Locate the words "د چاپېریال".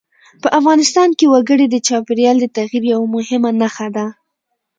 1.69-2.37